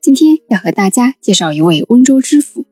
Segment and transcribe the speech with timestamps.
[0.00, 2.64] 今天要和大家介绍一位温州知府，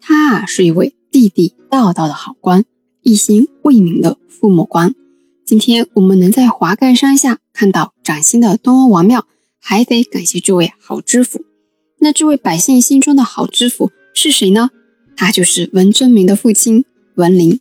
[0.00, 2.64] 他啊是一位地地道道的好官，
[3.02, 4.94] 一心为民的父母官。
[5.44, 9.26] 今天我们能在华盖山下看到崭新的东阿王庙，
[9.58, 11.44] 还得感谢这位好知府。
[11.98, 14.70] 那这位百姓心中的好知府是谁呢？
[15.16, 16.84] 他就是文征明的父亲
[17.16, 17.58] 文林。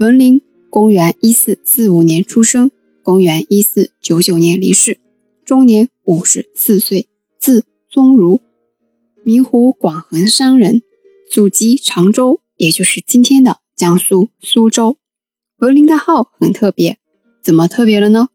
[0.00, 2.72] 文林，公元一四四五年出生，
[3.04, 4.98] 公元一四九九年离世，
[5.44, 7.06] 终年五十四岁，
[7.38, 7.64] 字。
[7.98, 8.40] 宗儒，
[9.24, 10.82] 明湖广衡山人，
[11.28, 14.98] 祖籍常州，也就是今天的江苏苏州。
[15.56, 17.00] 文林的号很特别，
[17.42, 18.28] 怎么特别了呢？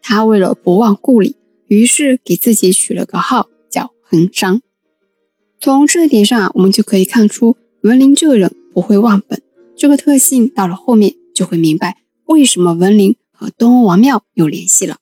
[0.00, 4.62] 他为了不忘故里，于是给自己取了个号叫衡山。
[5.60, 9.42] 从这点上，我们就可以看出文林这个人不会忘本。
[9.76, 14.96] 这个特性到了后面就会明白为什么文林和东王庙有联系了。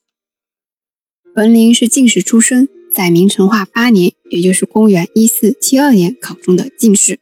[1.37, 2.69] 文林是进士出身。
[2.99, 7.21] 在明成化八年，也就是公元一四七二年考中的进士，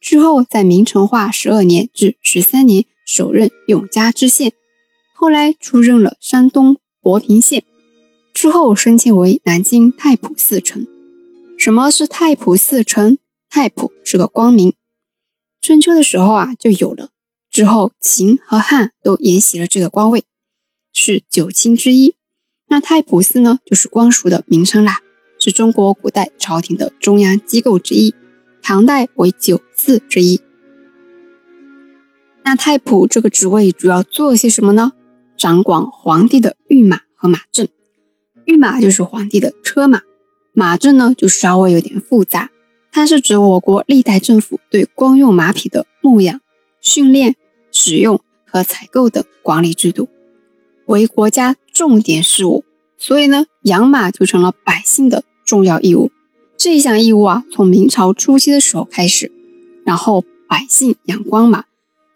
[0.00, 4.54] 之后在明成化十二年至十三年首任永嘉知县，
[5.12, 7.64] 后来出任了山东博平县，
[8.32, 10.86] 之后升迁为南京太仆寺丞。
[11.58, 13.18] 什么是太仆寺丞？
[13.50, 14.72] 太仆是个官名，
[15.60, 17.10] 春秋的时候啊就有了，
[17.50, 20.24] 之后秦和汉都沿袭了这个官位，
[20.94, 22.14] 是九卿之一。
[22.74, 24.98] 那太仆寺呢，就是官署的名称啦，
[25.38, 28.12] 是中国古代朝廷的中央机构之一，
[28.60, 30.40] 唐代为九寺之一。
[32.42, 34.90] 那太仆这个职位主要做些什么呢？
[35.36, 37.68] 掌管皇帝的御马和马政。
[38.46, 40.02] 御马就是皇帝的车马，
[40.52, 42.50] 马政呢就稍微有点复杂，
[42.90, 46.40] 它是指我国历代政府对公用马匹的牧养、
[46.80, 47.36] 训练、
[47.70, 50.08] 使用和采购等管理制度。
[50.86, 52.64] 为国家重点事务，
[52.98, 56.10] 所以呢，养马就成了百姓的重要义务。
[56.56, 59.32] 这一项义务啊，从明朝初期的时候开始，
[59.84, 61.64] 然后百姓养光马，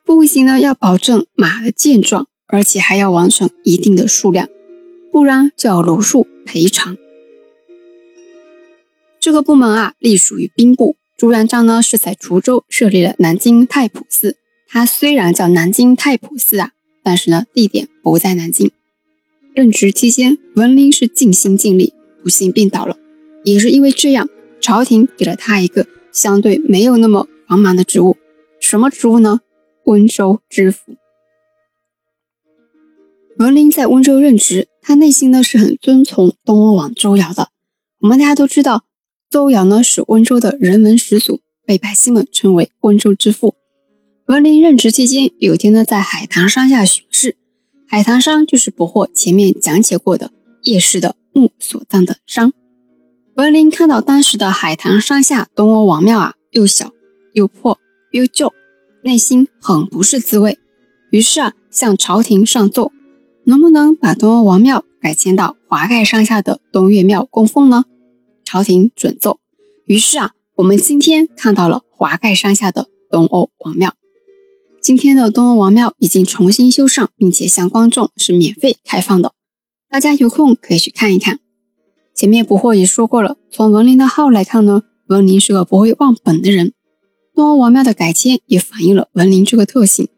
[0.04, 4.48] 不仅呢要保证马的健壮，而且还要完成一定的数量，
[5.10, 6.96] 不然就要如数赔偿。
[9.20, 10.96] 这个部门啊，隶属于兵部。
[11.16, 14.36] 朱元璋呢是在滁州设立了南京太仆寺，
[14.68, 16.70] 它虽然叫南京太仆寺啊。
[17.02, 18.70] 但是呢，地点不在南京。
[19.54, 21.92] 任职期间，文林是尽心尽力，
[22.22, 22.96] 不幸病倒了。
[23.44, 24.28] 也是因为这样，
[24.60, 28.16] 朝廷给了他一个相对没有那么繁忙的职务。
[28.60, 29.40] 什么职务呢？
[29.84, 30.96] 温州知府。
[33.38, 37.48] 文林在温州任职，他内心呢是很遵从东欧王周尧的。
[38.00, 38.84] 我们大家都知道，
[39.30, 43.54] 周尧呢是温州的人文始祖，被百姓们称为温州之父。
[44.28, 47.34] 文林任职期间，有天呢，在海棠山下巡视。
[47.86, 50.30] 海棠山就是捕获前面讲解过的
[50.64, 52.52] 叶氏的墓所葬的山。
[53.36, 56.92] 文林看到当时的海棠山下东欧王庙啊，又小
[57.32, 57.78] 又破
[58.12, 58.52] 又旧，
[59.02, 60.58] 内心很不是滋味。
[61.10, 62.92] 于是啊，向朝廷上奏，
[63.44, 67.86] 能不能把东欧王庙改迁到华盖山下的东岳庙供奉呢？
[68.44, 69.40] 朝廷准奏。
[69.86, 73.94] 于是啊，我们今天看到了华盖山下的东欧王庙。
[74.80, 79.32] 今天的东阿王庙已经重新修缮，并且向观众是免费开放的，
[79.90, 81.40] 大家有空可以去看一看。
[82.14, 86.72] 前面不惑也说过了，从文林的号来看呢，文林是个不会忘本的人。
[87.34, 90.08] 东阿王庙的改迁也反映了文林这个特性。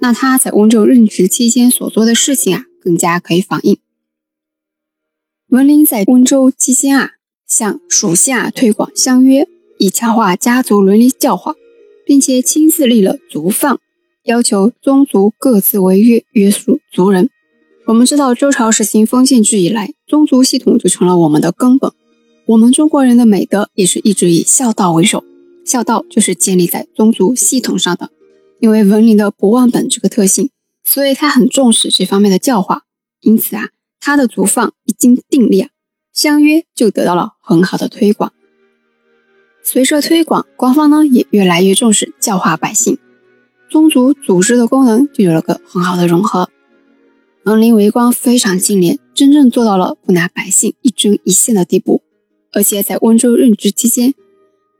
[0.00, 3.78] 那他在温州任职期间所做的事情啊，更加可以反映
[5.48, 7.12] 文林在温州期间啊，
[7.46, 9.46] 向属下推广乡约，
[9.78, 11.54] 以强化家族伦理教化，
[12.04, 13.78] 并且亲自立了族范。
[14.24, 17.28] 要求宗族各自为约，约束族人。
[17.84, 21.92] 我们知道，周朝实行封建制以来，宗族系统就成了我们的根本。
[22.46, 25.22] 我们中国人的美德也是一直以孝道为首，
[25.66, 28.10] 孝道就是建立在宗族系统上的。
[28.60, 30.48] 因为文林的不忘本这个特性，
[30.82, 32.84] 所以他很重视这方面的教化。
[33.20, 33.68] 因此啊，
[34.00, 35.68] 他的族放一经订立，
[36.14, 38.32] 相约就得到了很好的推广。
[39.62, 42.96] 随着推广，官方呢也越来越重视教化百姓。
[43.74, 46.48] 宗族组织的功能就有了个很好的融合。
[47.42, 52.00] 文林为官非常清廉，真正做到了不拿百姓一针一线的地步。
[52.52, 54.14] 而且在温州任职期间，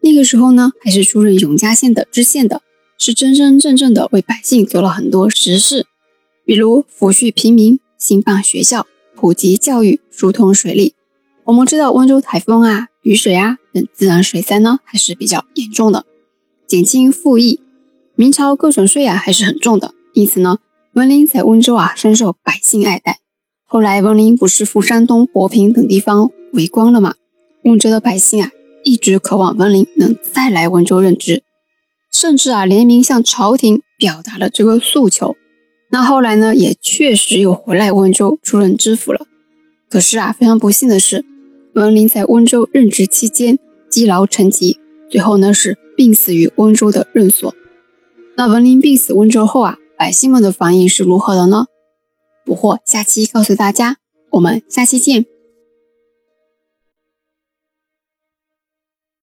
[0.02, 2.62] 那个时候呢还是出任永嘉县的知县的，
[2.96, 5.86] 是真真正正的为百姓做了很多实事，
[6.44, 8.86] 比如抚恤平民、兴办学校、
[9.16, 10.94] 普及教育、疏通水利。
[11.46, 16.06] 我们知道温州台风啊、雨水啊等自然水灾呢还是比较严重的，
[16.68, 17.58] 减轻赋役。
[18.16, 20.58] 明朝各种税啊还是很重的，因此呢，
[20.92, 23.18] 文林在温州啊深受百姓爱戴。
[23.64, 27.14] 后来文林不是赴山东、博平等地方为官了吗？
[27.64, 28.52] 温州的百姓啊
[28.84, 31.42] 一直渴望文林能再来温州任职，
[32.12, 35.34] 甚至啊联名向朝廷表达了这个诉求。
[35.90, 39.26] 那后来呢，也确实又回来温州出任知府了。
[39.90, 41.24] 可是啊，非常不幸的是，
[41.74, 43.58] 文林在温州任职期间
[43.90, 44.78] 积劳成疾，
[45.10, 47.52] 最后呢是病死于温州的任所。
[48.36, 51.66] 那文林病死温州后啊，百姓们的反应是如何的呢？
[52.44, 53.96] 捕获下期告诉大家，
[54.32, 55.24] 我们下期见。